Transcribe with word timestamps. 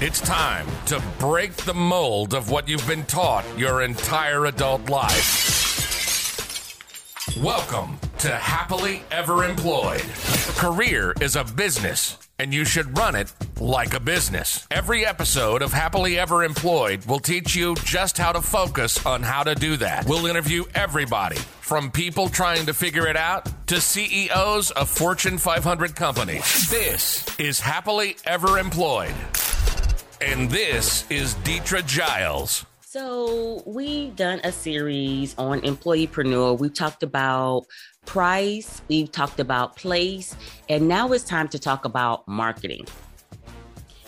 It's 0.00 0.20
time 0.20 0.64
to 0.86 1.02
break 1.18 1.52
the 1.54 1.74
mold 1.74 2.32
of 2.32 2.52
what 2.52 2.68
you've 2.68 2.86
been 2.86 3.04
taught 3.06 3.44
your 3.58 3.82
entire 3.82 4.46
adult 4.46 4.88
life. 4.88 5.26
Welcome 7.42 7.98
to 8.18 8.28
Happily 8.28 9.02
Ever 9.10 9.42
Employed. 9.42 10.04
Career 10.54 11.14
is 11.20 11.34
a 11.34 11.42
business, 11.42 12.16
and 12.38 12.54
you 12.54 12.64
should 12.64 12.96
run 12.96 13.16
it 13.16 13.32
like 13.60 13.92
a 13.92 13.98
business. 13.98 14.68
Every 14.70 15.04
episode 15.04 15.62
of 15.62 15.72
Happily 15.72 16.16
Ever 16.16 16.44
Employed 16.44 17.04
will 17.06 17.18
teach 17.18 17.56
you 17.56 17.74
just 17.82 18.18
how 18.18 18.30
to 18.30 18.40
focus 18.40 19.04
on 19.04 19.24
how 19.24 19.42
to 19.42 19.56
do 19.56 19.78
that. 19.78 20.06
We'll 20.06 20.26
interview 20.26 20.62
everybody 20.76 21.38
from 21.60 21.90
people 21.90 22.28
trying 22.28 22.66
to 22.66 22.72
figure 22.72 23.08
it 23.08 23.16
out 23.16 23.48
to 23.66 23.80
CEOs 23.80 24.70
of 24.70 24.88
Fortune 24.88 25.38
500 25.38 25.96
companies. 25.96 26.70
This 26.70 27.26
is 27.40 27.58
Happily 27.58 28.16
Ever 28.24 28.60
Employed. 28.60 29.16
And 30.20 30.50
this 30.50 31.08
is 31.10 31.36
Deetra 31.36 31.86
Giles. 31.86 32.66
So 32.80 33.62
we've 33.66 34.16
done 34.16 34.40
a 34.42 34.50
series 34.50 35.36
on 35.38 35.60
employeepreneur. 35.60 36.58
We've 36.58 36.74
talked 36.74 37.04
about 37.04 37.66
price, 38.04 38.82
we've 38.88 39.12
talked 39.12 39.38
about 39.38 39.76
place, 39.76 40.34
and 40.68 40.88
now 40.88 41.12
it's 41.12 41.22
time 41.22 41.46
to 41.48 41.58
talk 41.60 41.84
about 41.84 42.26
marketing. 42.26 42.86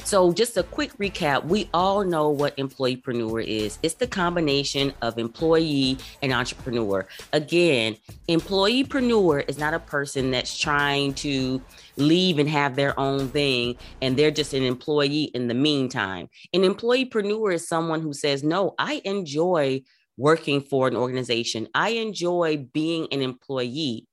So, 0.05 0.33
just 0.33 0.57
a 0.57 0.63
quick 0.65 0.97
recap 0.99 1.45
we 1.45 1.69
all 1.73 2.05
know 2.05 2.31
what 2.31 2.57
employeepreneur 2.57 3.45
is 3.45 3.79
it's 3.83 3.95
the 3.95 4.07
combination 4.07 4.93
of 5.03 5.19
employee 5.19 5.99
and 6.23 6.33
entrepreneur. 6.33 7.07
Again, 7.33 7.97
employeepreneur 8.29 9.49
is 9.49 9.59
not 9.59 9.75
a 9.75 9.79
person 9.79 10.31
that's 10.31 10.59
trying 10.59 11.15
to 11.15 11.63
leave 11.97 12.39
and 12.39 12.49
have 12.49 12.77
their 12.77 12.99
own 12.99 13.29
thing 13.29 13.77
and 14.03 14.17
they're 14.17 14.31
just 14.31 14.53
an 14.53 14.65
employee 14.65 15.31
in 15.35 15.49
the 15.49 15.55
meantime. 15.55 16.29
An 16.53 16.63
employeepreneur 16.63 17.55
is 17.55 17.69
someone 17.69 18.01
who 18.01 18.13
says, 18.13 18.43
No, 18.43 18.75
I 18.79 19.01
enjoy 19.05 19.83
working 20.17 20.61
for 20.61 20.89
an 20.89 20.97
organization, 20.97 21.69
I 21.75 21.91
enjoy 21.91 22.69
being 22.73 23.09
an 23.13 23.23
employee. 23.23 24.07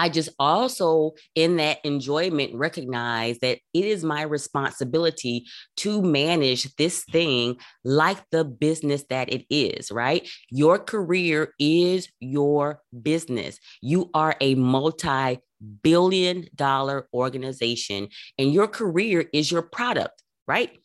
I 0.00 0.08
just 0.08 0.30
also, 0.38 1.12
in 1.34 1.56
that 1.56 1.76
enjoyment, 1.84 2.54
recognize 2.54 3.38
that 3.40 3.58
it 3.74 3.84
is 3.84 4.02
my 4.02 4.22
responsibility 4.22 5.44
to 5.76 6.00
manage 6.00 6.74
this 6.76 7.04
thing 7.04 7.58
like 7.84 8.16
the 8.30 8.46
business 8.46 9.04
that 9.10 9.30
it 9.30 9.44
is, 9.50 9.90
right? 9.90 10.26
Your 10.48 10.78
career 10.78 11.52
is 11.58 12.08
your 12.18 12.80
business. 13.02 13.58
You 13.82 14.08
are 14.14 14.36
a 14.40 14.54
multi 14.54 15.40
billion 15.82 16.46
dollar 16.54 17.06
organization, 17.12 18.08
and 18.38 18.54
your 18.54 18.68
career 18.68 19.28
is 19.34 19.52
your 19.52 19.60
product, 19.60 20.22
right? 20.48 20.78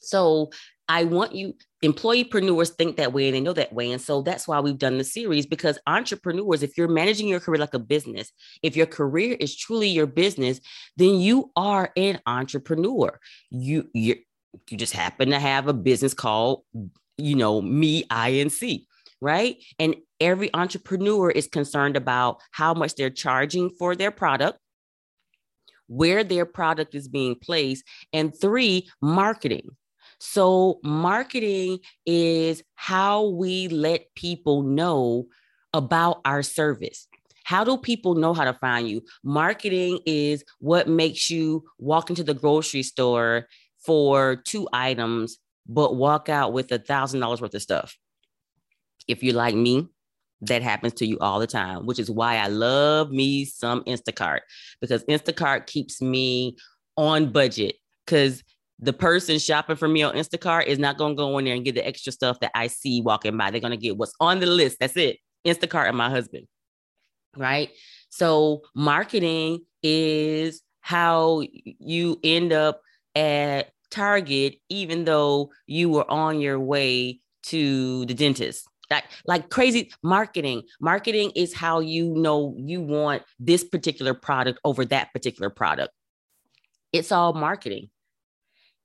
So 0.00 0.50
I 0.88 1.04
want 1.04 1.34
you, 1.34 1.54
employeepreneurs 1.84 2.70
think 2.70 2.96
that 2.96 3.12
way 3.12 3.28
and 3.28 3.36
they 3.36 3.40
know 3.40 3.52
that 3.52 3.72
way. 3.72 3.92
And 3.92 4.02
so 4.02 4.22
that's 4.22 4.48
why 4.48 4.58
we've 4.60 4.78
done 4.78 4.98
the 4.98 5.04
series 5.04 5.46
because 5.46 5.78
entrepreneurs, 5.86 6.62
if 6.62 6.76
you're 6.76 6.88
managing 6.88 7.28
your 7.28 7.40
career 7.40 7.60
like 7.60 7.74
a 7.74 7.78
business, 7.78 8.32
if 8.62 8.76
your 8.76 8.86
career 8.86 9.36
is 9.38 9.56
truly 9.56 9.88
your 9.88 10.06
business, 10.06 10.60
then 10.96 11.20
you 11.20 11.52
are 11.54 11.92
an 11.96 12.20
entrepreneur. 12.26 13.20
You 13.50 13.88
you 13.94 14.16
you 14.68 14.76
just 14.76 14.92
happen 14.92 15.30
to 15.30 15.38
have 15.38 15.68
a 15.68 15.72
business 15.72 16.12
called, 16.12 16.64
you 17.16 17.36
know, 17.36 17.62
me, 17.62 18.02
INC, 18.04 18.84
right? 19.20 19.58
And 19.78 19.94
every 20.18 20.52
entrepreneur 20.54 21.30
is 21.30 21.46
concerned 21.46 21.96
about 21.96 22.40
how 22.50 22.74
much 22.74 22.96
they're 22.96 23.10
charging 23.10 23.70
for 23.70 23.94
their 23.94 24.10
product 24.10 24.58
where 25.90 26.22
their 26.22 26.46
product 26.46 26.94
is 26.94 27.08
being 27.08 27.34
placed, 27.34 27.84
and 28.12 28.32
three, 28.40 28.88
marketing. 29.02 29.68
So, 30.20 30.80
marketing 30.84 31.80
is 32.04 32.62
how 32.74 33.28
we 33.28 33.68
let 33.68 34.14
people 34.14 34.62
know 34.62 35.26
about 35.72 36.20
our 36.26 36.42
service. 36.42 37.08
How 37.44 37.64
do 37.64 37.78
people 37.78 38.14
know 38.14 38.34
how 38.34 38.44
to 38.44 38.52
find 38.52 38.88
you? 38.88 39.02
Marketing 39.24 39.98
is 40.04 40.44
what 40.58 40.88
makes 40.88 41.30
you 41.30 41.64
walk 41.78 42.10
into 42.10 42.22
the 42.22 42.34
grocery 42.34 42.82
store 42.82 43.46
for 43.78 44.36
two 44.36 44.68
items, 44.74 45.38
but 45.66 45.96
walk 45.96 46.28
out 46.28 46.52
with 46.52 46.70
a 46.70 46.78
thousand 46.78 47.20
dollars 47.20 47.40
worth 47.40 47.54
of 47.54 47.62
stuff. 47.62 47.96
If 49.08 49.22
you're 49.22 49.34
like 49.34 49.54
me, 49.54 49.88
that 50.42 50.62
happens 50.62 50.92
to 50.94 51.06
you 51.06 51.18
all 51.18 51.40
the 51.40 51.46
time, 51.46 51.86
which 51.86 51.98
is 51.98 52.10
why 52.10 52.36
I 52.36 52.48
love 52.48 53.10
me 53.10 53.46
some 53.46 53.82
Instacart 53.84 54.40
because 54.82 55.02
Instacart 55.04 55.66
keeps 55.66 56.02
me 56.02 56.56
on 56.96 57.32
budget 57.32 57.76
because 58.04 58.42
the 58.82 58.92
person 58.92 59.38
shopping 59.38 59.76
for 59.76 59.88
me 59.88 60.02
on 60.02 60.14
Instacart 60.14 60.66
is 60.66 60.78
not 60.78 60.96
going 60.96 61.12
to 61.12 61.16
go 61.16 61.36
in 61.38 61.44
there 61.44 61.54
and 61.54 61.64
get 61.64 61.74
the 61.74 61.86
extra 61.86 62.12
stuff 62.12 62.40
that 62.40 62.50
I 62.54 62.66
see 62.66 63.02
walking 63.02 63.36
by. 63.36 63.50
They're 63.50 63.60
going 63.60 63.72
to 63.72 63.76
get 63.76 63.96
what's 63.96 64.14
on 64.20 64.40
the 64.40 64.46
list. 64.46 64.78
That's 64.80 64.96
it. 64.96 65.18
Instacart 65.46 65.88
and 65.88 65.98
my 65.98 66.08
husband. 66.08 66.46
Right. 67.36 67.70
So, 68.08 68.62
marketing 68.74 69.60
is 69.82 70.62
how 70.80 71.42
you 71.64 72.18
end 72.24 72.52
up 72.52 72.80
at 73.14 73.70
Target, 73.90 74.56
even 74.68 75.04
though 75.04 75.50
you 75.66 75.90
were 75.90 76.10
on 76.10 76.40
your 76.40 76.58
way 76.58 77.20
to 77.44 78.06
the 78.06 78.14
dentist. 78.14 78.66
Like, 78.90 79.04
like 79.24 79.50
crazy 79.50 79.92
marketing. 80.02 80.62
Marketing 80.80 81.30
is 81.36 81.54
how 81.54 81.80
you 81.80 82.12
know 82.14 82.54
you 82.58 82.80
want 82.80 83.22
this 83.38 83.62
particular 83.62 84.14
product 84.14 84.58
over 84.64 84.84
that 84.86 85.12
particular 85.12 85.50
product. 85.50 85.92
It's 86.92 87.12
all 87.12 87.32
marketing. 87.32 87.90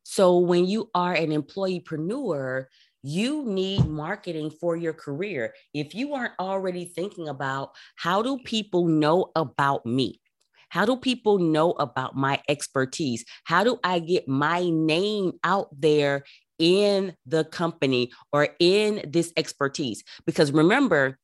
So 0.07 0.38
when 0.38 0.67
you 0.67 0.91
are 0.93 1.13
an 1.13 1.31
employeepreneur, 1.31 2.66
you 3.01 3.43
need 3.43 3.88
marketing 3.88 4.51
for 4.51 4.75
your 4.75 4.93
career. 4.93 5.55
If 5.73 5.95
you 5.95 6.13
aren't 6.13 6.39
already 6.39 6.85
thinking 6.85 7.27
about 7.27 7.71
how 7.95 8.21
do 8.21 8.38
people 8.45 8.85
know 8.88 9.31
about 9.35 9.83
me? 9.83 10.21
How 10.69 10.85
do 10.85 10.95
people 10.95 11.39
know 11.39 11.71
about 11.71 12.15
my 12.15 12.39
expertise? 12.47 13.25
How 13.45 13.63
do 13.63 13.79
I 13.83 13.97
get 13.97 14.27
my 14.27 14.69
name 14.69 15.33
out 15.44 15.69
there 15.71 16.23
in 16.59 17.15
the 17.25 17.44
company 17.44 18.11
or 18.31 18.49
in 18.59 19.09
this 19.11 19.33
expertise? 19.35 20.03
Because 20.27 20.51
remember, 20.51 21.17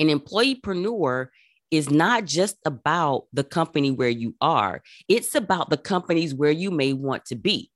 an 0.00 0.08
employeepreneur 0.08 1.28
is 1.70 1.88
not 1.88 2.24
just 2.24 2.56
about 2.64 3.26
the 3.32 3.44
company 3.44 3.92
where 3.92 4.08
you 4.08 4.34
are, 4.40 4.82
it's 5.08 5.36
about 5.36 5.70
the 5.70 5.76
companies 5.76 6.34
where 6.34 6.50
you 6.50 6.72
may 6.72 6.92
want 6.92 7.24
to 7.26 7.36
be. 7.36 7.70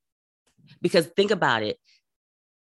Because 0.83 1.07
think 1.07 1.31
about 1.31 1.63
it 1.63 1.79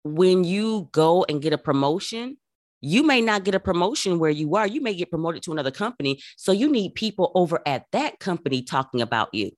when 0.04 0.44
you 0.44 0.90
go 0.92 1.26
and 1.28 1.42
get 1.42 1.54
a 1.54 1.58
promotion, 1.58 2.38
you 2.82 3.04
may 3.04 3.22
not 3.22 3.44
get 3.44 3.56
a 3.56 3.60
promotion 3.60 4.20
where 4.20 4.30
you 4.30 4.56
are. 4.56 4.66
You 4.66 4.82
may 4.82 4.94
get 4.94 5.10
promoted 5.10 5.44
to 5.44 5.52
another 5.52 5.72
company. 5.72 6.22
So 6.38 6.52
you 6.52 6.72
need 6.72 6.96
people 6.96 7.32
over 7.36 7.60
at 7.66 7.86
that 7.92 8.20
company 8.20 8.62
talking 8.62 9.02
about 9.02 9.34
you. 9.34 9.52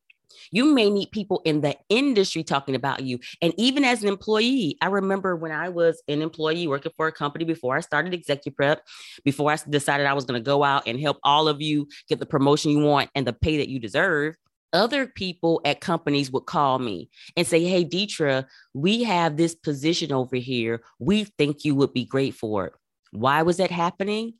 You 0.51 0.73
may 0.73 0.89
need 0.89 1.11
people 1.11 1.41
in 1.45 1.61
the 1.61 1.75
industry 1.89 2.43
talking 2.43 2.73
about 2.73 3.03
you. 3.03 3.19
And 3.41 3.53
even 3.57 3.83
as 3.83 4.01
an 4.01 4.09
employee, 4.09 4.77
I 4.81 4.87
remember 4.87 5.35
when 5.35 5.51
I 5.51 5.69
was 5.69 6.01
an 6.07 6.21
employee 6.21 6.67
working 6.67 6.93
for 6.95 7.07
a 7.07 7.11
company 7.11 7.45
before 7.45 7.75
I 7.75 7.81
started 7.81 8.13
ExecuPrep, 8.13 8.77
before 9.23 9.51
I 9.51 9.57
decided 9.69 10.07
I 10.07 10.13
was 10.13 10.25
going 10.25 10.41
to 10.41 10.45
go 10.45 10.63
out 10.63 10.87
and 10.87 10.99
help 10.99 11.17
all 11.23 11.47
of 11.47 11.61
you 11.61 11.87
get 12.07 12.19
the 12.19 12.25
promotion 12.25 12.71
you 12.71 12.79
want 12.79 13.09
and 13.13 13.27
the 13.27 13.33
pay 13.33 13.57
that 13.57 13.69
you 13.69 13.79
deserve 13.79 14.35
other 14.73 15.07
people 15.07 15.61
at 15.65 15.81
companies 15.81 16.31
would 16.31 16.45
call 16.45 16.79
me 16.79 17.09
and 17.35 17.45
say, 17.45 17.63
Hey, 17.63 17.85
Deetra, 17.85 18.45
we 18.73 19.03
have 19.03 19.37
this 19.37 19.55
position 19.55 20.11
over 20.11 20.35
here. 20.35 20.81
We 20.99 21.25
think 21.25 21.65
you 21.65 21.75
would 21.75 21.93
be 21.93 22.05
great 22.05 22.35
for 22.35 22.67
it. 22.67 22.73
Why 23.11 23.41
was 23.41 23.57
that 23.57 23.71
happening? 23.71 24.35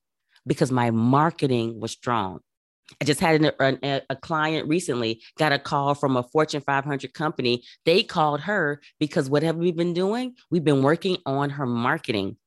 Because 0.46 0.72
my 0.72 0.92
marketing 0.92 1.80
was 1.80 1.92
strong. 1.92 2.40
I 3.00 3.06
just 3.06 3.20
had 3.20 3.42
an, 3.60 3.80
a, 3.84 4.02
a 4.10 4.16
client 4.16 4.68
recently 4.68 5.22
got 5.38 5.54
a 5.54 5.60
call 5.60 5.96
from 5.96 6.18
a 6.18 6.24
Fortune 6.24 6.62
500 6.62 7.14
company. 7.14 7.64
They 7.86 8.04
called 8.04 8.42
her 8.42 8.82
because 9.00 9.30
what 9.30 9.44
have 9.44 9.56
we 9.56 9.72
been 9.72 9.94
doing? 9.94 10.36
We've 10.50 10.64
been 10.64 10.84
working 10.84 11.18
on 11.26 11.52
her 11.52 11.66
marketing. 11.66 12.38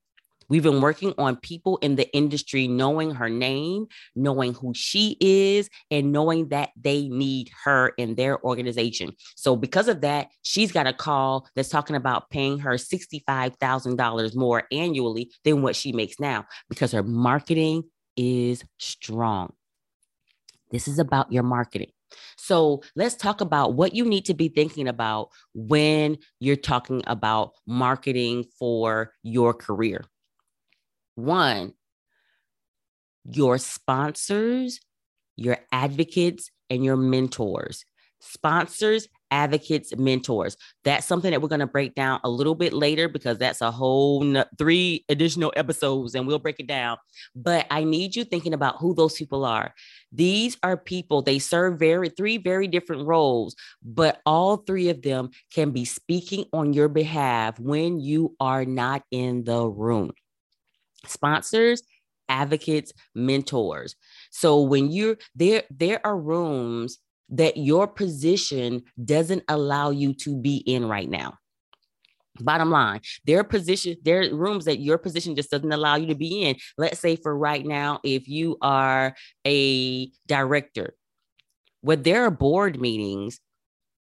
We've 0.48 0.62
been 0.62 0.80
working 0.80 1.14
on 1.18 1.36
people 1.36 1.78
in 1.78 1.96
the 1.96 2.12
industry 2.14 2.68
knowing 2.68 3.12
her 3.12 3.28
name, 3.28 3.86
knowing 4.14 4.54
who 4.54 4.72
she 4.74 5.16
is, 5.20 5.70
and 5.90 6.12
knowing 6.12 6.48
that 6.48 6.70
they 6.76 7.08
need 7.08 7.50
her 7.64 7.88
in 7.96 8.14
their 8.14 8.42
organization. 8.44 9.12
So, 9.36 9.56
because 9.56 9.88
of 9.88 10.00
that, 10.02 10.28
she's 10.42 10.72
got 10.72 10.86
a 10.86 10.92
call 10.92 11.48
that's 11.54 11.68
talking 11.68 11.96
about 11.96 12.30
paying 12.30 12.58
her 12.60 12.74
$65,000 12.74 14.36
more 14.36 14.64
annually 14.72 15.30
than 15.44 15.62
what 15.62 15.76
she 15.76 15.92
makes 15.92 16.20
now 16.20 16.46
because 16.68 16.92
her 16.92 17.02
marketing 17.02 17.84
is 18.16 18.64
strong. 18.78 19.52
This 20.70 20.88
is 20.88 20.98
about 20.98 21.32
your 21.32 21.42
marketing. 21.42 21.90
So 22.36 22.82
let's 22.96 23.14
talk 23.14 23.40
about 23.40 23.74
what 23.74 23.94
you 23.94 24.04
need 24.04 24.24
to 24.26 24.34
be 24.34 24.48
thinking 24.48 24.88
about 24.88 25.30
when 25.54 26.18
you're 26.40 26.56
talking 26.56 27.02
about 27.06 27.52
marketing 27.66 28.44
for 28.58 29.12
your 29.22 29.54
career. 29.54 30.04
One, 31.14 31.74
your 33.24 33.58
sponsors, 33.58 34.80
your 35.36 35.58
advocates, 35.72 36.50
and 36.70 36.84
your 36.84 36.96
mentors. 36.96 37.84
Sponsors, 38.20 39.08
advocates, 39.30 39.94
mentors. 39.96 40.56
That's 40.84 41.06
something 41.06 41.30
that 41.30 41.42
we're 41.42 41.48
going 41.48 41.58
to 41.60 41.66
break 41.66 41.94
down 41.94 42.20
a 42.24 42.30
little 42.30 42.54
bit 42.54 42.72
later 42.72 43.08
because 43.08 43.36
that's 43.36 43.60
a 43.60 43.70
whole 43.70 44.44
three 44.56 45.04
additional 45.08 45.52
episodes 45.56 46.14
and 46.14 46.26
we'll 46.26 46.38
break 46.38 46.60
it 46.60 46.68
down. 46.68 46.96
But 47.34 47.66
I 47.70 47.84
need 47.84 48.16
you 48.16 48.24
thinking 48.24 48.54
about 48.54 48.78
who 48.78 48.94
those 48.94 49.14
people 49.14 49.44
are. 49.44 49.74
These 50.12 50.56
are 50.62 50.76
people, 50.76 51.20
they 51.20 51.38
serve 51.38 51.78
very 51.78 52.08
three 52.08 52.38
very 52.38 52.68
different 52.68 53.06
roles, 53.06 53.56
but 53.82 54.20
all 54.24 54.58
three 54.58 54.88
of 54.88 55.02
them 55.02 55.30
can 55.52 55.72
be 55.72 55.84
speaking 55.84 56.46
on 56.52 56.72
your 56.72 56.88
behalf 56.88 57.58
when 57.58 58.00
you 58.00 58.36
are 58.40 58.64
not 58.64 59.02
in 59.10 59.44
the 59.44 59.66
room. 59.66 60.12
Sponsors, 61.06 61.82
advocates, 62.28 62.92
mentors. 63.14 63.96
So 64.30 64.62
when 64.62 64.90
you're 64.90 65.16
there, 65.34 65.64
there 65.70 66.04
are 66.04 66.18
rooms 66.18 66.98
that 67.30 67.56
your 67.56 67.86
position 67.86 68.82
doesn't 69.02 69.44
allow 69.48 69.90
you 69.90 70.14
to 70.14 70.36
be 70.36 70.56
in 70.56 70.86
right 70.86 71.08
now. 71.08 71.38
Bottom 72.40 72.70
line, 72.70 73.00
there 73.26 73.38
are 73.38 73.44
positions, 73.44 73.98
there 74.02 74.22
are 74.22 74.34
rooms 74.34 74.64
that 74.64 74.80
your 74.80 74.98
position 74.98 75.36
just 75.36 75.50
doesn't 75.50 75.72
allow 75.72 75.94
you 75.94 76.08
to 76.08 76.16
be 76.16 76.42
in. 76.42 76.56
Let's 76.76 76.98
say 76.98 77.14
for 77.14 77.36
right 77.36 77.64
now, 77.64 78.00
if 78.02 78.26
you 78.26 78.56
are 78.60 79.14
a 79.46 80.10
director, 80.26 80.94
where 81.80 81.96
there 81.96 82.24
are 82.24 82.30
board 82.30 82.80
meetings 82.80 83.38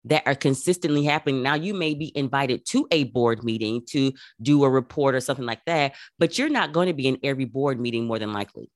that 0.04 0.22
are 0.26 0.34
consistently 0.34 1.04
happening. 1.04 1.42
Now, 1.42 1.54
you 1.54 1.74
may 1.74 1.94
be 1.94 2.12
invited 2.16 2.66
to 2.66 2.86
a 2.90 3.04
board 3.04 3.44
meeting 3.44 3.82
to 3.90 4.12
do 4.40 4.64
a 4.64 4.70
report 4.70 5.14
or 5.14 5.20
something 5.20 5.46
like 5.46 5.64
that, 5.66 5.94
but 6.18 6.38
you're 6.38 6.48
not 6.48 6.72
going 6.72 6.88
to 6.88 6.94
be 6.94 7.06
in 7.06 7.18
every 7.22 7.44
board 7.44 7.80
meeting 7.80 8.06
more 8.06 8.18
than 8.18 8.32
likely. 8.32 8.70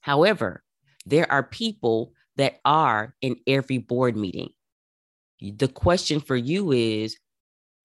However, 0.00 0.62
there 1.06 1.30
are 1.30 1.42
people 1.42 2.12
that 2.36 2.60
are 2.64 3.14
in 3.20 3.36
every 3.46 3.78
board 3.78 4.16
meeting. 4.16 4.50
The 5.40 5.68
question 5.68 6.20
for 6.20 6.36
you 6.36 6.72
is 6.72 7.16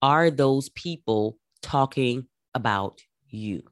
Are 0.02 0.30
those 0.30 0.68
people 0.70 1.38
talking 1.62 2.26
about 2.54 3.00
you? 3.28 3.62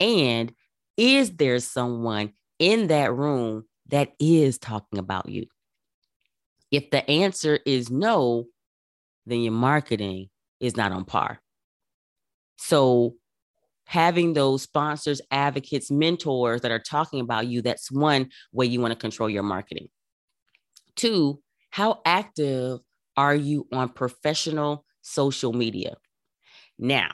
And 0.00 0.52
is 0.96 1.32
there 1.36 1.58
someone 1.60 2.32
in 2.58 2.88
that 2.88 3.12
room 3.12 3.64
that 3.88 4.12
is 4.18 4.58
talking 4.58 4.98
about 4.98 5.28
you? 5.28 5.46
If 6.72 6.90
the 6.90 7.08
answer 7.08 7.60
is 7.64 7.90
no, 7.90 8.46
then 9.26 9.40
your 9.40 9.52
marketing 9.52 10.30
is 10.58 10.76
not 10.76 10.90
on 10.90 11.04
par. 11.04 11.40
So, 12.56 13.14
having 13.84 14.32
those 14.32 14.62
sponsors, 14.62 15.20
advocates, 15.30 15.90
mentors 15.90 16.62
that 16.62 16.70
are 16.70 16.78
talking 16.78 17.20
about 17.20 17.46
you, 17.46 17.62
that's 17.62 17.92
one 17.92 18.30
way 18.52 18.66
you 18.66 18.80
want 18.80 18.92
to 18.92 18.98
control 18.98 19.28
your 19.28 19.42
marketing. 19.42 19.88
Two, 20.96 21.42
how 21.70 22.00
active 22.04 22.80
are 23.16 23.34
you 23.34 23.66
on 23.72 23.90
professional 23.90 24.84
social 25.02 25.52
media? 25.52 25.96
Now, 26.78 27.10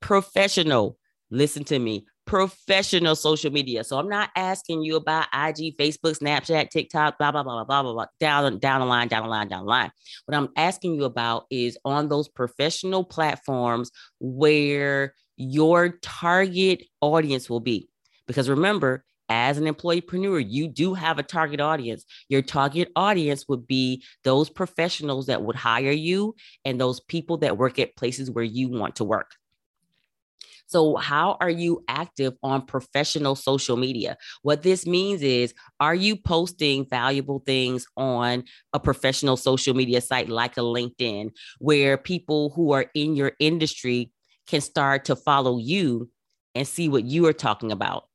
professional, 0.00 0.98
listen 1.30 1.64
to 1.64 1.78
me, 1.78 2.06
professional 2.26 3.14
social 3.14 3.52
media. 3.52 3.84
So 3.84 3.98
I'm 3.98 4.08
not 4.08 4.30
asking 4.36 4.82
you 4.82 4.96
about 4.96 5.28
IG, 5.32 5.76
Facebook, 5.78 6.18
Snapchat, 6.18 6.70
TikTok, 6.70 7.18
blah, 7.18 7.30
blah, 7.30 7.42
blah, 7.42 7.64
blah, 7.64 7.82
blah, 7.82 7.92
blah, 7.92 8.06
down, 8.20 8.58
down 8.58 8.80
the 8.80 8.86
line, 8.86 9.08
down 9.08 9.22
the 9.22 9.28
line, 9.28 9.48
down 9.48 9.64
the 9.64 9.70
line. 9.70 9.90
What 10.26 10.36
I'm 10.36 10.48
asking 10.56 10.96
you 10.96 11.04
about 11.04 11.46
is 11.50 11.78
on 11.84 12.08
those 12.08 12.28
professional 12.28 13.04
platforms 13.04 13.90
where 14.18 15.14
your 15.36 15.90
target 16.02 16.82
audience 17.00 17.48
will 17.48 17.60
be. 17.60 17.88
Because 18.26 18.48
remember, 18.48 19.04
as 19.28 19.58
an 19.58 19.64
employeepreneur, 19.64 20.44
you 20.48 20.68
do 20.68 20.94
have 20.94 21.18
a 21.18 21.22
target 21.22 21.60
audience. 21.60 22.04
Your 22.28 22.42
target 22.42 22.90
audience 22.96 23.46
would 23.48 23.66
be 23.66 24.04
those 24.24 24.50
professionals 24.50 25.26
that 25.26 25.42
would 25.42 25.56
hire 25.56 25.90
you 25.90 26.34
and 26.64 26.80
those 26.80 27.00
people 27.00 27.38
that 27.38 27.58
work 27.58 27.78
at 27.78 27.96
places 27.96 28.30
where 28.30 28.44
you 28.44 28.68
want 28.68 28.96
to 28.96 29.04
work. 29.04 29.32
So, 30.66 30.96
how 30.96 31.36
are 31.40 31.50
you 31.50 31.84
active 31.88 32.34
on 32.42 32.66
professional 32.66 33.34
social 33.36 33.76
media? 33.76 34.16
What 34.42 34.62
this 34.62 34.86
means 34.86 35.22
is, 35.22 35.54
are 35.80 35.94
you 35.94 36.16
posting 36.16 36.86
valuable 36.88 37.42
things 37.46 37.86
on 37.96 38.44
a 38.72 38.80
professional 38.80 39.36
social 39.36 39.74
media 39.74 40.00
site 40.00 40.28
like 40.28 40.56
a 40.56 40.60
LinkedIn, 40.60 41.30
where 41.58 41.96
people 41.96 42.50
who 42.50 42.72
are 42.72 42.86
in 42.94 43.16
your 43.16 43.32
industry 43.38 44.12
can 44.46 44.60
start 44.60 45.04
to 45.06 45.16
follow 45.16 45.58
you 45.58 46.10
and 46.54 46.66
see 46.66 46.88
what 46.88 47.04
you 47.04 47.26
are 47.26 47.32
talking 47.32 47.70
about. 47.70 48.08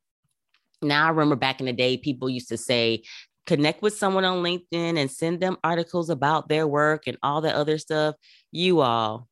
Now, 0.81 1.05
I 1.05 1.09
remember 1.09 1.35
back 1.35 1.59
in 1.59 1.67
the 1.67 1.73
day, 1.73 1.97
people 1.97 2.29
used 2.29 2.49
to 2.49 2.57
say, 2.57 3.03
connect 3.45 3.81
with 3.81 3.97
someone 3.97 4.25
on 4.25 4.43
LinkedIn 4.43 4.99
and 4.99 5.11
send 5.11 5.39
them 5.39 5.57
articles 5.63 6.09
about 6.09 6.49
their 6.49 6.67
work 6.67 7.03
and 7.05 7.17
all 7.21 7.41
that 7.41 7.55
other 7.55 7.77
stuff. 7.77 8.15
You 8.51 8.81
all, 8.81 9.27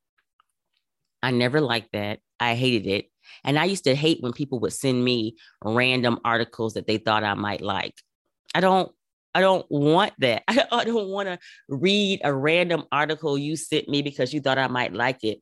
I 1.24 1.32
never 1.32 1.60
liked 1.60 1.94
that. 1.94 2.20
I 2.40 2.56
hated 2.56 2.88
it. 2.88 3.09
And 3.44 3.58
I 3.60 3.66
used 3.66 3.84
to 3.86 3.96
hate 3.96 4.22
when 4.22 4.34
people 4.34 4.60
would 4.60 4.74
send 4.74 5.04
me 5.04 5.36
random 5.64 6.20
articles 6.24 6.74
that 6.74 6.88
they 6.88 6.98
thought 6.98 7.24
I 7.24 7.34
might 7.34 7.62
like. 7.62 7.96
I 8.56 8.62
don't 8.62 8.92
I 9.36 9.42
don't 9.42 9.66
want 9.70 10.14
that. 10.20 10.44
I 10.48 10.84
don't 10.84 11.10
want 11.10 11.28
to 11.28 11.40
read 11.68 12.22
a 12.24 12.34
random 12.34 12.84
article 12.92 13.38
you 13.38 13.56
sent 13.56 13.88
me 13.88 14.02
because 14.02 14.34
you 14.34 14.42
thought 14.42 14.58
I 14.58 14.68
might 14.68 14.94
like 14.94 15.24
it. 15.24 15.40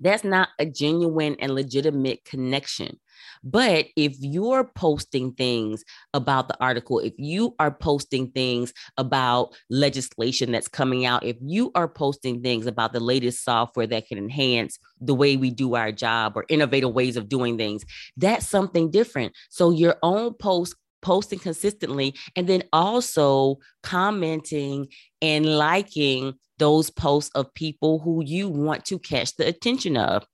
That's 0.00 0.24
not 0.24 0.48
a 0.58 0.66
genuine 0.66 1.36
and 1.40 1.54
legitimate 1.54 2.24
connection. 2.24 2.98
But 3.42 3.86
if 3.96 4.16
you're 4.20 4.64
posting 4.64 5.32
things 5.32 5.84
about 6.14 6.48
the 6.48 6.56
article, 6.60 6.98
if 6.98 7.14
you 7.16 7.54
are 7.58 7.70
posting 7.70 8.30
things 8.30 8.72
about 8.96 9.54
legislation 9.70 10.52
that's 10.52 10.68
coming 10.68 11.04
out, 11.04 11.24
if 11.24 11.36
you 11.40 11.70
are 11.74 11.88
posting 11.88 12.42
things 12.42 12.66
about 12.66 12.92
the 12.92 13.00
latest 13.00 13.44
software 13.44 13.86
that 13.86 14.06
can 14.06 14.18
enhance 14.18 14.78
the 15.00 15.14
way 15.14 15.36
we 15.36 15.50
do 15.50 15.74
our 15.74 15.92
job 15.92 16.32
or 16.36 16.44
innovative 16.48 16.92
ways 16.92 17.16
of 17.16 17.28
doing 17.28 17.56
things, 17.56 17.84
that's 18.16 18.48
something 18.48 18.90
different. 18.90 19.32
So 19.50 19.70
your 19.70 19.96
own 20.02 20.34
post 20.34 20.74
posting 21.00 21.38
consistently 21.38 22.14
and 22.36 22.48
then 22.48 22.62
also 22.72 23.58
commenting 23.82 24.88
and 25.22 25.46
liking 25.46 26.34
those 26.58 26.90
posts 26.90 27.30
of 27.34 27.52
people 27.54 28.00
who 28.00 28.24
you 28.24 28.48
want 28.48 28.84
to 28.86 28.98
catch 28.98 29.36
the 29.36 29.46
attention 29.46 29.96
of. 29.96 30.26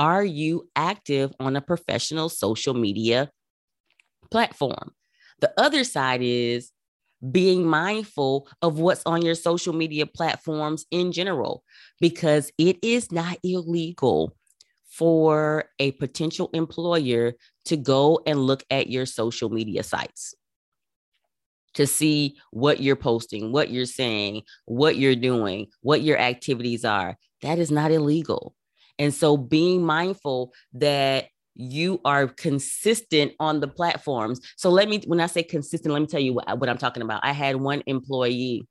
Are 0.00 0.24
you 0.24 0.66
active 0.74 1.30
on 1.38 1.56
a 1.56 1.60
professional 1.60 2.30
social 2.30 2.72
media 2.72 3.30
platform? 4.30 4.92
The 5.40 5.52
other 5.58 5.84
side 5.84 6.22
is 6.22 6.72
being 7.30 7.66
mindful 7.66 8.48
of 8.62 8.78
what's 8.78 9.02
on 9.04 9.20
your 9.20 9.34
social 9.34 9.74
media 9.74 10.06
platforms 10.06 10.86
in 10.90 11.12
general, 11.12 11.64
because 12.00 12.50
it 12.56 12.78
is 12.82 13.12
not 13.12 13.36
illegal 13.44 14.34
for 14.88 15.66
a 15.78 15.90
potential 15.92 16.48
employer 16.54 17.34
to 17.66 17.76
go 17.76 18.22
and 18.26 18.40
look 18.46 18.64
at 18.70 18.88
your 18.88 19.04
social 19.04 19.50
media 19.50 19.82
sites 19.82 20.34
to 21.74 21.86
see 21.86 22.38
what 22.52 22.80
you're 22.80 22.96
posting, 22.96 23.52
what 23.52 23.68
you're 23.68 23.84
saying, 23.84 24.44
what 24.64 24.96
you're 24.96 25.14
doing, 25.14 25.66
what 25.82 26.00
your 26.00 26.16
activities 26.16 26.86
are. 26.86 27.18
That 27.42 27.58
is 27.58 27.70
not 27.70 27.90
illegal. 27.90 28.54
And 29.00 29.12
so 29.12 29.36
being 29.36 29.84
mindful 29.84 30.52
that 30.74 31.26
you 31.56 32.00
are 32.04 32.28
consistent 32.28 33.32
on 33.40 33.58
the 33.58 33.66
platforms. 33.66 34.40
So 34.56 34.70
let 34.70 34.88
me, 34.88 35.02
when 35.06 35.20
I 35.20 35.26
say 35.26 35.42
consistent, 35.42 35.92
let 35.92 36.00
me 36.00 36.06
tell 36.06 36.20
you 36.20 36.34
what, 36.34 36.58
what 36.60 36.68
I'm 36.68 36.78
talking 36.78 37.02
about. 37.02 37.24
I 37.24 37.32
had 37.32 37.56
one 37.56 37.82
employee 37.86 38.66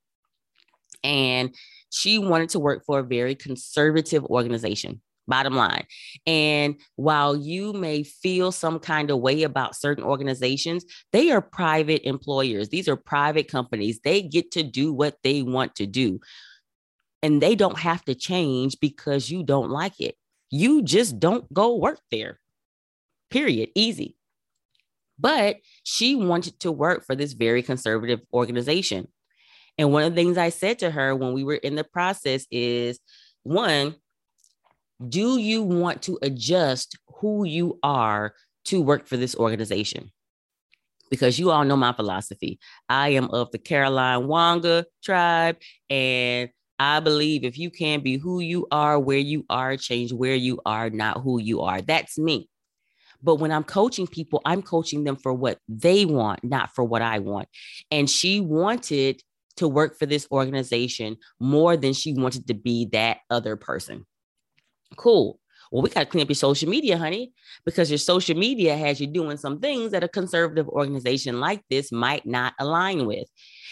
and 1.03 1.53
she 1.91 2.19
wanted 2.19 2.49
to 2.49 2.59
work 2.59 2.85
for 2.85 2.99
a 2.99 3.03
very 3.03 3.35
conservative 3.35 4.23
organization 4.25 5.01
bottom 5.27 5.55
line. 5.55 5.85
And 6.25 6.75
while 6.95 7.35
you 7.35 7.71
may 7.73 8.03
feel 8.03 8.51
some 8.51 8.79
kind 8.79 9.11
of 9.11 9.19
way 9.19 9.43
about 9.43 9.75
certain 9.75 10.03
organizations, 10.03 10.83
they 11.13 11.31
are 11.31 11.41
private 11.41 12.07
employers. 12.07 12.69
These 12.69 12.87
are 12.89 12.95
private 12.95 13.47
companies. 13.47 13.99
They 14.03 14.21
get 14.23 14.51
to 14.51 14.63
do 14.63 14.91
what 14.91 15.17
they 15.23 15.43
want 15.43 15.75
to 15.75 15.85
do. 15.85 16.19
And 17.21 17.41
they 17.41 17.55
don't 17.55 17.77
have 17.77 18.03
to 18.05 18.15
change 18.15 18.79
because 18.79 19.29
you 19.29 19.43
don't 19.43 19.69
like 19.69 19.99
it. 19.99 20.15
You 20.49 20.81
just 20.81 21.19
don't 21.19 21.51
go 21.53 21.75
work 21.75 21.99
there. 22.11 22.39
Period. 23.29 23.69
Easy. 23.75 24.15
But 25.19 25.57
she 25.83 26.15
wanted 26.15 26.59
to 26.61 26.71
work 26.71 27.05
for 27.05 27.15
this 27.15 27.33
very 27.33 27.61
conservative 27.61 28.21
organization. 28.33 29.07
And 29.77 29.91
one 29.91 30.03
of 30.03 30.13
the 30.13 30.21
things 30.21 30.37
I 30.37 30.49
said 30.49 30.79
to 30.79 30.91
her 30.91 31.15
when 31.15 31.33
we 31.33 31.43
were 31.43 31.55
in 31.55 31.75
the 31.75 31.83
process 31.83 32.45
is 32.51 32.99
one, 33.43 33.95
do 35.07 35.37
you 35.37 35.63
want 35.63 36.01
to 36.03 36.19
adjust 36.21 36.97
who 37.15 37.45
you 37.45 37.79
are 37.83 38.33
to 38.65 38.81
work 38.81 39.07
for 39.07 39.17
this 39.17 39.35
organization? 39.35 40.11
Because 41.09 41.39
you 41.39 41.51
all 41.51 41.63
know 41.63 41.77
my 41.77 41.93
philosophy. 41.93 42.59
I 42.87 43.09
am 43.09 43.29
of 43.31 43.51
the 43.51 43.57
Caroline 43.57 44.23
Wanga 44.27 44.85
tribe, 45.03 45.57
and 45.89 46.49
I 46.79 47.01
believe 47.01 47.43
if 47.43 47.57
you 47.57 47.69
can 47.69 48.01
be 48.01 48.17
who 48.17 48.39
you 48.39 48.67
are, 48.71 48.97
where 48.97 49.17
you 49.17 49.45
are, 49.49 49.75
change 49.75 50.13
where 50.13 50.35
you 50.35 50.61
are, 50.65 50.89
not 50.89 51.21
who 51.21 51.39
you 51.39 51.61
are. 51.61 51.81
That's 51.81 52.17
me. 52.17 52.49
But 53.21 53.35
when 53.35 53.51
I'm 53.51 53.65
coaching 53.65 54.07
people, 54.07 54.41
I'm 54.45 54.61
coaching 54.61 55.03
them 55.03 55.17
for 55.17 55.33
what 55.33 55.59
they 55.67 56.05
want, 56.05 56.43
not 56.43 56.73
for 56.73 56.85
what 56.85 57.01
I 57.01 57.19
want. 57.19 57.49
And 57.91 58.09
she 58.09 58.39
wanted 58.39 59.21
to 59.57 59.67
work 59.67 59.99
for 59.99 60.05
this 60.05 60.25
organization 60.31 61.17
more 61.39 61.75
than 61.75 61.91
she 61.91 62.13
wanted 62.13 62.47
to 62.47 62.53
be 62.53 62.85
that 62.93 63.17
other 63.29 63.57
person. 63.57 64.05
Cool. 64.95 65.37
Well, 65.71 65.83
we 65.83 65.89
got 65.89 65.99
to 65.99 66.05
clean 66.05 66.23
up 66.23 66.29
your 66.29 66.35
social 66.35 66.69
media, 66.69 66.97
honey, 66.97 67.33
because 67.65 67.91
your 67.91 67.99
social 67.99 68.37
media 68.37 68.75
has 68.75 68.99
you 68.99 69.07
doing 69.07 69.37
some 69.37 69.59
things 69.59 69.91
that 69.91 70.03
a 70.03 70.07
conservative 70.07 70.67
organization 70.67 71.39
like 71.39 71.61
this 71.69 71.91
might 71.91 72.25
not 72.25 72.53
align 72.57 73.05
with. 73.05 73.27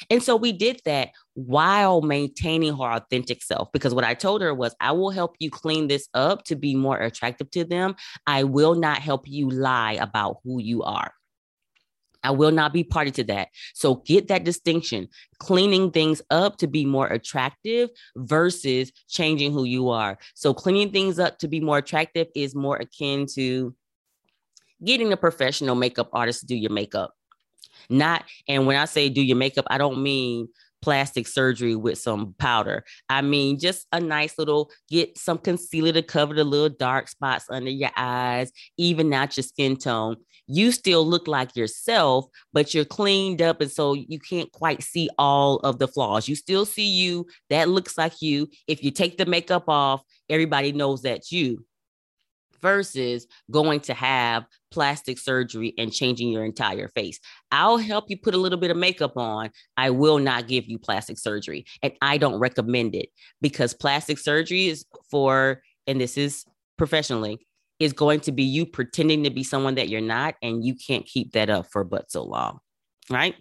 And 0.10 0.22
so 0.22 0.36
we 0.36 0.52
did 0.52 0.82
that 0.86 1.10
while 1.34 2.02
maintaining 2.02 2.76
her 2.76 2.92
authentic 2.94 3.44
self. 3.44 3.72
Because 3.72 3.94
what 3.94 4.04
I 4.04 4.14
told 4.14 4.42
her 4.42 4.54
was, 4.54 4.76
I 4.80 4.92
will 4.92 5.12
help 5.12 5.36
you 5.40 5.50
clean 5.50 5.88
this 5.88 6.08
up 6.14 6.44
to 6.46 6.56
be 6.56 6.76
more 6.76 6.98
attractive 6.98 7.52
to 7.52 7.64
them. 7.64 7.96
I 8.26 8.44
will 8.44 8.76
not 8.76 9.00
help 9.00 9.28
you 9.28 9.50
lie 9.50 9.94
about 9.94 10.38
who 10.44 10.62
you 10.62 10.84
are. 10.84 11.14
I 12.24 12.32
will 12.32 12.52
not 12.52 12.74
be 12.74 12.84
party 12.84 13.12
to 13.12 13.24
that. 13.26 13.50
So 13.74 13.96
get 13.96 14.28
that 14.28 14.44
distinction, 14.44 15.08
cleaning 15.40 15.92
things 15.92 16.22
up 16.30 16.58
to 16.58 16.68
be 16.68 16.86
more 16.86 17.08
attractive 17.08 17.90
versus 18.18 18.92
changing 19.08 19.54
who 19.54 19.64
you 19.64 19.90
are. 19.90 20.18
So 20.36 20.54
cleaning 20.54 20.92
things 20.92 21.20
up 21.20 21.38
to 21.40 21.48
be 21.48 21.60
more 21.60 21.78
attractive 21.78 22.28
is 22.36 22.56
more 22.56 22.78
akin 22.78 23.28
to 23.36 23.74
getting 24.84 25.14
a 25.14 25.18
professional 25.18 25.76
makeup 25.76 26.10
artist 26.12 26.42
to 26.42 26.48
do 26.48 26.56
your 26.56 26.72
makeup. 26.72 27.14
Not, 27.90 28.26
and 28.48 28.66
when 28.66 28.78
I 28.78 28.86
say 28.86 29.10
do 29.10 29.22
your 29.22 29.38
makeup, 29.38 29.66
I 29.70 29.78
don't 29.78 30.02
mean 30.04 30.48
plastic 30.82 31.28
surgery 31.28 31.76
with 31.76 31.98
some 31.98 32.36
powder. 32.38 32.84
I 33.10 33.22
mean, 33.22 33.60
just 33.60 33.88
a 33.92 34.00
nice 34.00 34.38
little 34.38 34.72
get 34.90 35.18
some 35.18 35.38
concealer 35.38 35.92
to 35.94 36.04
cover 36.04 36.34
the 36.34 36.44
little 36.44 36.70
dark 36.70 37.10
spots 37.10 37.46
under 37.50 37.72
your 37.72 37.92
eyes, 37.98 38.52
even 38.78 39.12
out 39.14 39.38
your 39.38 39.44
skin 39.44 39.76
tone 39.76 40.18
you 40.48 40.72
still 40.72 41.06
look 41.06 41.28
like 41.28 41.56
yourself, 41.56 42.26
but 42.54 42.74
you're 42.74 42.86
cleaned 42.86 43.42
up. 43.42 43.62
And 43.62 43.72
so 43.72 43.94
you 43.94 44.18
can't 44.18 44.52
quite 44.52 44.82
see 44.82 45.10
all 45.18 45.58
of 45.58 45.78
the 45.78 45.88
flaws. 45.88 46.28
You 46.28 46.36
still 46.36 46.66
see 46.66 46.88
you. 46.88 47.28
That 47.50 47.70
looks 47.70 47.98
like 47.98 48.22
you. 48.22 48.48
If 48.68 48.84
you 48.84 48.92
take 48.92 49.18
the 49.18 49.26
makeup 49.26 49.66
off, 49.68 50.02
everybody 50.30 50.72
knows 50.72 51.02
that's 51.02 51.32
you 51.32 51.66
versus 52.62 53.28
going 53.52 53.80
to 53.82 53.94
have 53.94 54.46
plastic 54.72 55.18
surgery 55.18 55.74
and 55.78 55.94
changing 55.94 56.30
your 56.30 56.44
entire 56.44 56.88
face. 56.90 57.20
I'll 57.52 57.78
help 57.78 58.06
you 58.10 58.18
put 58.18 58.36
a 58.36 58.38
little 58.38 58.60
bit 58.60 58.72
of 58.72 58.78
makeup 58.78 59.18
on. 59.18 59.50
I 59.78 59.90
will 59.90 60.20
not 60.20 60.48
give 60.48 60.66
you 60.66 60.78
plastic 60.78 61.18
surgery. 61.18 61.66
And 61.82 61.94
I 62.02 62.18
don't 62.18 62.40
recommend 62.40 62.96
it 62.96 63.10
because 63.42 63.74
plastic 63.74 64.18
surgery 64.18 64.68
is 64.68 64.86
for, 65.10 65.62
and 65.86 66.00
this 66.02 66.18
is 66.18 66.46
professionally, 66.78 67.40
is 67.80 67.94
going 67.94 68.20
to 68.22 68.32
be 68.32 68.44
you 68.44 68.66
pretending 68.66 69.24
to 69.24 69.30
be 69.30 69.44
someone 69.44 69.76
that 69.76 69.90
you're 69.90 70.02
not, 70.02 70.36
and 70.42 70.66
you 70.66 70.76
can't 70.76 71.06
keep 71.06 71.34
that 71.34 71.50
up 71.50 71.68
for 71.72 71.84
but 71.84 72.12
so 72.12 72.24
long, 72.24 72.60
right? 73.10 73.36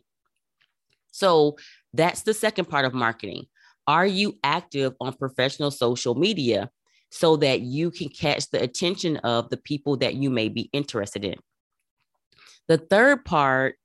So 1.10 1.56
that's 1.94 2.22
the 2.22 2.34
second 2.34 2.66
part 2.66 2.84
of 2.84 2.92
marketing. 2.92 3.46
Are 3.86 4.06
you 4.06 4.34
active 4.44 4.92
on 5.00 5.14
professional 5.14 5.70
social 5.70 6.14
media 6.14 6.70
so 7.10 7.36
that 7.36 7.60
you 7.60 7.90
can 7.90 8.08
catch 8.08 8.50
the 8.50 8.62
attention 8.62 9.16
of 9.18 9.48
the 9.50 9.56
people 9.56 9.96
that 9.98 10.14
you 10.14 10.30
may 10.30 10.48
be 10.48 10.68
interested 10.72 11.24
in? 11.24 11.36
The 12.68 12.78
third 12.78 13.24
part 13.24 13.76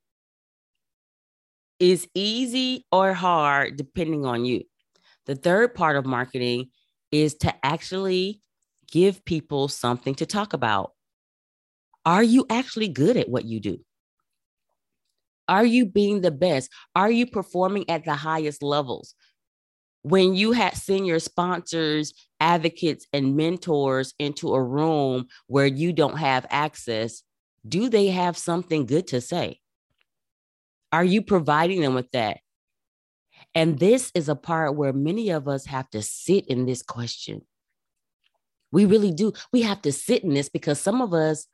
is 1.79 2.07
easy 2.13 2.85
or 2.91 3.13
hard 3.13 3.75
depending 3.77 4.25
on 4.25 4.45
you. 4.45 4.63
The 5.25 5.35
third 5.35 5.75
part 5.75 5.95
of 5.95 6.05
marketing 6.05 6.69
is 7.11 7.35
to 7.35 7.53
actually 7.65 8.41
give 8.91 9.23
people 9.25 9.67
something 9.67 10.15
to 10.15 10.25
talk 10.25 10.53
about. 10.53 10.91
Are 12.05 12.23
you 12.23 12.45
actually 12.49 12.87
good 12.87 13.17
at 13.17 13.29
what 13.29 13.45
you 13.45 13.59
do? 13.59 13.79
Are 15.47 15.65
you 15.65 15.85
being 15.85 16.21
the 16.21 16.31
best? 16.31 16.69
Are 16.95 17.11
you 17.11 17.25
performing 17.25 17.89
at 17.89 18.05
the 18.05 18.15
highest 18.15 18.63
levels? 18.63 19.15
When 20.03 20.33
you 20.33 20.51
had 20.51 20.75
senior 20.75 21.19
sponsors, 21.19 22.13
advocates, 22.39 23.05
and 23.13 23.35
mentors 23.35 24.13
into 24.17 24.53
a 24.53 24.63
room 24.63 25.27
where 25.47 25.67
you 25.67 25.93
don't 25.93 26.17
have 26.17 26.45
access, 26.49 27.21
do 27.67 27.89
they 27.89 28.07
have 28.07 28.37
something 28.37 28.85
good 28.85 29.07
to 29.07 29.21
say? 29.21 29.59
Are 30.91 31.03
you 31.03 31.21
providing 31.21 31.81
them 31.81 31.93
with 31.93 32.09
that? 32.11 32.39
And 33.53 33.79
this 33.79 34.11
is 34.15 34.29
a 34.29 34.35
part 34.35 34.75
where 34.75 34.93
many 34.93 35.29
of 35.29 35.47
us 35.47 35.65
have 35.65 35.89
to 35.91 36.01
sit 36.01 36.47
in 36.47 36.65
this 36.65 36.81
question. 36.81 37.45
We 38.71 38.85
really 38.85 39.11
do. 39.11 39.33
We 39.51 39.61
have 39.63 39.81
to 39.83 39.91
sit 39.91 40.23
in 40.23 40.33
this 40.33 40.49
because 40.49 40.79
some 40.79 41.01
of 41.01 41.13
us 41.13 41.47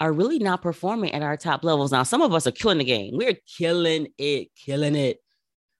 are 0.00 0.12
really 0.12 0.38
not 0.38 0.62
performing 0.62 1.12
at 1.12 1.22
our 1.22 1.36
top 1.36 1.64
levels. 1.64 1.90
Now, 1.90 2.02
some 2.02 2.22
of 2.22 2.32
us 2.32 2.46
are 2.46 2.52
killing 2.52 2.78
the 2.78 2.84
game. 2.84 3.16
We're 3.16 3.38
killing 3.58 4.08
it, 4.18 4.48
killing 4.54 4.94
it. 4.94 5.18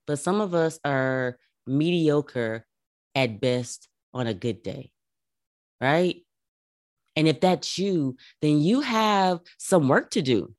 But 0.07 0.19
some 0.19 0.41
of 0.41 0.55
us 0.55 0.81
are 0.85 1.39
mediocre 1.69 2.67
at 3.15 3.41
best 3.41 3.89
on 4.15 4.27
a 4.27 4.35
good 4.35 4.63
day, 4.63 4.91
right? 5.81 6.17
And 7.17 7.29
if 7.29 7.41
that's 7.41 7.79
you, 7.79 8.17
then 8.43 8.61
you 8.61 8.81
have 8.81 9.41
some 9.59 9.89
work 9.89 10.11
to 10.13 10.23
do. 10.23 10.55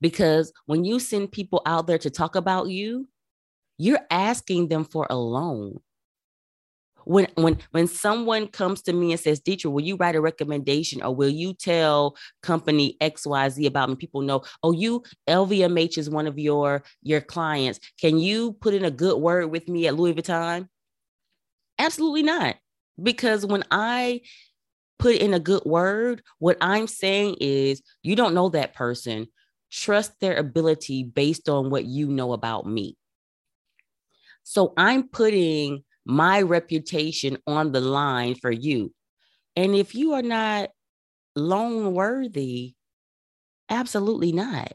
Because 0.00 0.52
when 0.66 0.84
you 0.84 0.98
send 0.98 1.32
people 1.32 1.62
out 1.66 1.86
there 1.86 1.98
to 1.98 2.10
talk 2.10 2.36
about 2.36 2.68
you, 2.68 3.08
you're 3.78 4.06
asking 4.10 4.68
them 4.68 4.84
for 4.84 5.06
a 5.10 5.16
loan 5.16 5.80
when 7.04 7.26
when 7.34 7.58
when 7.70 7.86
someone 7.86 8.46
comes 8.48 8.82
to 8.82 8.92
me 8.92 9.12
and 9.12 9.20
says 9.20 9.40
Deetra, 9.40 9.70
will 9.70 9.82
you 9.82 9.96
write 9.96 10.14
a 10.14 10.20
recommendation 10.20 11.02
or 11.02 11.14
will 11.14 11.28
you 11.28 11.54
tell 11.54 12.16
company 12.42 12.96
xyz 13.00 13.66
about 13.66 13.88
me? 13.88 13.96
People 13.96 14.22
know 14.22 14.42
oh 14.62 14.72
you 14.72 15.02
lvmh 15.28 15.98
is 15.98 16.10
one 16.10 16.26
of 16.26 16.38
your 16.38 16.82
your 17.02 17.20
clients. 17.20 17.80
Can 18.00 18.18
you 18.18 18.52
put 18.54 18.74
in 18.74 18.84
a 18.84 18.90
good 18.90 19.18
word 19.18 19.50
with 19.50 19.68
me 19.68 19.86
at 19.86 19.96
louis 19.96 20.14
vuitton? 20.14 20.68
Absolutely 21.78 22.22
not. 22.22 22.56
Because 23.02 23.46
when 23.46 23.64
i 23.70 24.20
put 24.98 25.16
in 25.16 25.34
a 25.34 25.40
good 25.40 25.64
word 25.64 26.22
what 26.38 26.56
i'm 26.60 26.86
saying 26.86 27.36
is 27.40 27.82
you 28.02 28.14
don't 28.16 28.34
know 28.34 28.48
that 28.50 28.74
person. 28.74 29.26
Trust 29.70 30.12
their 30.20 30.36
ability 30.36 31.02
based 31.02 31.48
on 31.48 31.70
what 31.70 31.86
you 31.86 32.06
know 32.06 32.32
about 32.32 32.66
me. 32.66 32.96
So 34.42 34.74
i'm 34.76 35.08
putting 35.08 35.84
my 36.04 36.42
reputation 36.42 37.38
on 37.46 37.72
the 37.72 37.80
line 37.80 38.34
for 38.34 38.50
you. 38.50 38.92
And 39.56 39.74
if 39.74 39.94
you 39.94 40.14
are 40.14 40.22
not 40.22 40.70
loan 41.36 41.94
worthy, 41.94 42.74
absolutely 43.68 44.32
not. 44.32 44.72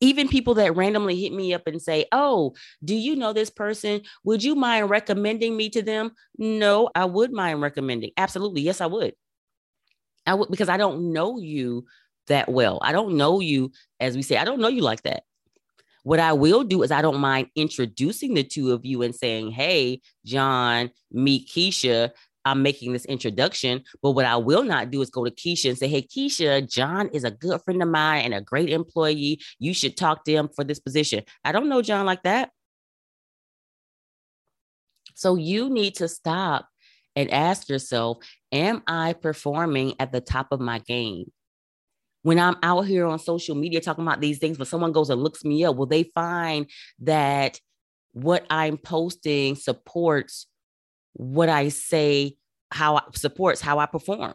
Even 0.00 0.28
people 0.28 0.54
that 0.54 0.76
randomly 0.76 1.20
hit 1.20 1.32
me 1.32 1.52
up 1.52 1.66
and 1.66 1.80
say, 1.80 2.06
Oh, 2.10 2.54
do 2.82 2.94
you 2.94 3.16
know 3.16 3.34
this 3.34 3.50
person? 3.50 4.00
Would 4.24 4.42
you 4.42 4.54
mind 4.54 4.88
recommending 4.88 5.56
me 5.56 5.68
to 5.70 5.82
them? 5.82 6.12
No, 6.38 6.88
I 6.94 7.04
would 7.04 7.32
mind 7.32 7.60
recommending. 7.60 8.12
Absolutely. 8.16 8.62
Yes, 8.62 8.80
I 8.80 8.86
would. 8.86 9.14
I 10.26 10.34
would 10.34 10.50
because 10.50 10.68
I 10.68 10.76
don't 10.76 11.12
know 11.12 11.38
you 11.38 11.84
that 12.28 12.48
well. 12.48 12.78
I 12.82 12.92
don't 12.92 13.16
know 13.16 13.40
you, 13.40 13.72
as 13.98 14.16
we 14.16 14.22
say, 14.22 14.36
I 14.36 14.44
don't 14.44 14.60
know 14.60 14.68
you 14.68 14.82
like 14.82 15.02
that. 15.02 15.24
What 16.02 16.20
I 16.20 16.32
will 16.32 16.64
do 16.64 16.82
is 16.82 16.90
I 16.90 17.02
don't 17.02 17.20
mind 17.20 17.48
introducing 17.54 18.34
the 18.34 18.44
two 18.44 18.72
of 18.72 18.84
you 18.84 19.02
and 19.02 19.14
saying, 19.14 19.50
hey, 19.50 20.00
John, 20.24 20.90
meet 21.12 21.48
Keisha. 21.48 22.10
I'm 22.44 22.62
making 22.62 22.92
this 22.92 23.04
introduction. 23.04 23.82
But 24.02 24.12
what 24.12 24.24
I 24.24 24.36
will 24.36 24.62
not 24.62 24.90
do 24.90 25.02
is 25.02 25.10
go 25.10 25.24
to 25.24 25.30
Keisha 25.30 25.68
and 25.68 25.78
say, 25.78 25.88
Hey, 25.88 26.02
Keisha, 26.02 26.68
John 26.70 27.08
is 27.08 27.24
a 27.24 27.30
good 27.30 27.60
friend 27.62 27.82
of 27.82 27.88
mine 27.88 28.24
and 28.24 28.34
a 28.34 28.40
great 28.40 28.70
employee. 28.70 29.40
You 29.58 29.74
should 29.74 29.96
talk 29.96 30.24
to 30.24 30.32
him 30.32 30.48
for 30.54 30.64
this 30.64 30.80
position. 30.80 31.22
I 31.44 31.52
don't 31.52 31.68
know 31.68 31.82
John 31.82 32.06
like 32.06 32.22
that. 32.22 32.50
So 35.14 35.36
you 35.36 35.68
need 35.68 35.96
to 35.96 36.08
stop 36.08 36.66
and 37.14 37.30
ask 37.30 37.68
yourself, 37.68 38.18
Am 38.52 38.82
I 38.86 39.12
performing 39.12 39.94
at 40.00 40.12
the 40.12 40.20
top 40.20 40.48
of 40.50 40.60
my 40.60 40.78
game? 40.78 41.30
When 42.22 42.38
I'm 42.38 42.56
out 42.62 42.82
here 42.82 43.06
on 43.06 43.18
social 43.18 43.54
media 43.54 43.80
talking 43.80 44.04
about 44.04 44.20
these 44.20 44.38
things, 44.38 44.58
but 44.58 44.68
someone 44.68 44.92
goes 44.92 45.10
and 45.10 45.22
looks 45.22 45.44
me 45.44 45.64
up, 45.64 45.76
will 45.76 45.86
they 45.86 46.04
find 46.14 46.68
that 47.00 47.58
what 48.12 48.44
I'm 48.50 48.76
posting 48.76 49.54
supports 49.56 50.46
what 51.14 51.48
I 51.48 51.68
say, 51.68 52.36
how 52.70 52.96
I, 52.96 53.02
supports 53.14 53.60
how 53.60 53.78
I 53.78 53.86
perform? 53.86 54.34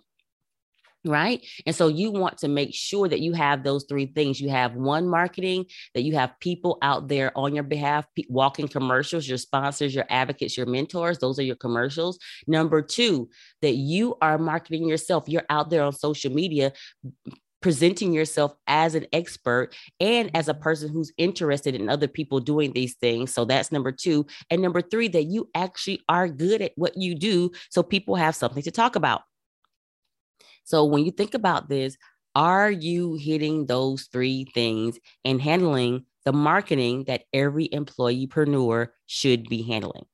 Right. 1.07 1.45
And 1.67 1.75
so 1.75 1.87
you 1.87 2.09
want 2.09 2.39
to 2.39 2.47
make 2.47 2.73
sure 2.73 3.07
that 3.07 3.19
you 3.19 3.33
have 3.33 3.63
those 3.63 3.85
three 3.87 4.07
things. 4.07 4.41
You 4.41 4.49
have 4.49 4.73
one 4.73 5.07
marketing, 5.07 5.65
that 5.93 6.01
you 6.01 6.15
have 6.15 6.33
people 6.39 6.79
out 6.81 7.07
there 7.07 7.31
on 7.37 7.53
your 7.53 7.63
behalf, 7.63 8.07
walking 8.27 8.67
commercials, 8.67 9.27
your 9.27 9.37
sponsors, 9.37 9.93
your 9.93 10.05
advocates, 10.09 10.57
your 10.57 10.65
mentors. 10.65 11.19
Those 11.19 11.37
are 11.37 11.43
your 11.43 11.57
commercials. 11.57 12.17
Number 12.47 12.81
two, 12.81 13.29
that 13.61 13.75
you 13.75 14.17
are 14.19 14.39
marketing 14.39 14.87
yourself. 14.87 15.25
You're 15.27 15.45
out 15.47 15.69
there 15.69 15.83
on 15.83 15.93
social 15.93 16.33
media 16.33 16.73
presenting 17.65 18.13
yourself 18.13 18.53
as 18.67 18.93
an 18.93 19.07
expert 19.12 19.75
and 20.00 20.29
as 20.36 20.48
a 20.48 20.53
mm-hmm. 20.53 20.62
person 20.62 20.88
who's 20.88 21.12
interested 21.17 21.74
in 21.74 21.89
other 21.89 22.07
people 22.07 22.39
doing 22.39 22.72
these 22.74 22.93
things. 22.93 23.34
So 23.34 23.43
that's 23.43 23.72
number 23.72 23.91
two. 23.91 24.27
And 24.51 24.62
number 24.62 24.84
three, 24.84 25.07
that 25.07 25.24
you 25.24 25.50
actually 25.55 26.03
are 26.07 26.27
good 26.27 26.62
at 26.62 26.74
what 26.75 26.95
you 26.95 27.15
do. 27.15 27.50
So 27.72 27.81
people 27.81 28.17
have 28.17 28.36
something 28.36 28.62
to 28.62 28.69
talk 28.69 28.95
about. 28.95 29.24
So 30.63 30.86
when 30.86 31.05
you 31.05 31.12
think 31.12 31.34
about 31.34 31.67
this, 31.67 31.98
are 32.36 32.69
you 32.69 33.15
hitting 33.15 33.65
those 33.65 34.10
three 34.12 34.45
things 34.53 35.00
and 35.24 35.41
handling 35.41 36.05
the 36.24 36.34
marketing 36.34 37.05
that 37.05 37.24
every 37.34 37.67
employeepreneur 37.69 38.89
should 39.07 39.50
be 39.50 39.63
handling? 39.63 40.05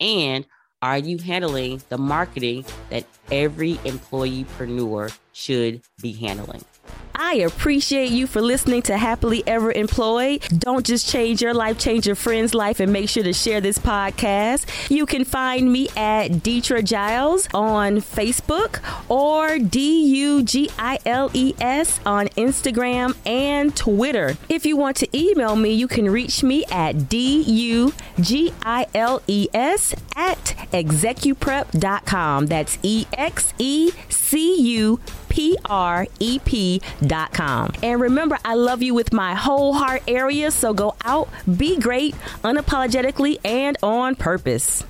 And 0.00 0.46
are 0.80 0.96
you 0.96 1.18
handling 1.18 1.82
the 1.90 1.98
marketing 1.98 2.64
that 2.88 3.04
every 3.30 3.74
employeepreneur 3.74 5.14
should 5.34 5.82
be 6.00 6.12
handling? 6.12 6.64
I 7.20 7.34
appreciate 7.34 8.12
you 8.12 8.28
for 8.28 8.40
listening 8.40 8.82
to 8.82 8.96
Happily 8.96 9.42
Ever 9.44 9.72
Employed. 9.72 10.40
Don't 10.56 10.86
just 10.86 11.08
change 11.08 11.42
your 11.42 11.52
life, 11.52 11.76
change 11.76 12.06
your 12.06 12.14
friend's 12.14 12.54
life, 12.54 12.78
and 12.78 12.92
make 12.92 13.08
sure 13.08 13.24
to 13.24 13.32
share 13.32 13.60
this 13.60 13.76
podcast. 13.76 14.66
You 14.88 15.04
can 15.04 15.24
find 15.24 15.72
me 15.72 15.88
at 15.96 16.28
Deetra 16.28 16.84
Giles 16.84 17.48
on 17.52 17.96
Facebook 17.96 18.80
or 19.10 19.58
D 19.58 20.06
U 20.14 20.44
G 20.44 20.70
I 20.78 21.00
L 21.04 21.28
E 21.34 21.54
S 21.60 21.98
on 22.06 22.28
Instagram 22.28 23.16
and 23.26 23.76
Twitter. 23.76 24.36
If 24.48 24.64
you 24.64 24.76
want 24.76 24.96
to 24.98 25.18
email 25.18 25.56
me, 25.56 25.72
you 25.72 25.88
can 25.88 26.08
reach 26.08 26.44
me 26.44 26.64
at 26.70 27.08
D 27.08 27.42
U 27.42 27.94
G 28.20 28.52
I 28.62 28.86
L 28.94 29.22
E 29.26 29.48
S 29.52 29.92
at 30.14 30.54
execuprep.com. 30.72 32.46
That's 32.46 32.78
E 32.84 33.06
X 33.12 33.54
E 33.58 33.90
C 34.08 34.60
U 34.60 35.00
P-R-E-P.com. 35.28 36.08
And 37.82 38.00
remember, 38.00 38.38
I 38.44 38.54
love 38.54 38.82
you 38.82 38.94
with 38.94 39.12
my 39.12 39.34
whole 39.34 39.74
heart 39.74 40.02
area, 40.08 40.50
so 40.50 40.72
go 40.74 40.94
out, 41.04 41.28
be 41.56 41.78
great, 41.78 42.14
unapologetically, 42.42 43.38
and 43.44 43.76
on 43.82 44.14
purpose. 44.16 44.84